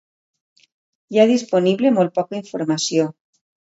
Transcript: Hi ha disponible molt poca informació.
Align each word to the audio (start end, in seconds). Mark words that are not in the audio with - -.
Hi 1.15 1.21
ha 1.23 1.27
disponible 1.31 1.93
molt 1.99 2.17
poca 2.19 2.41
informació. 2.41 3.07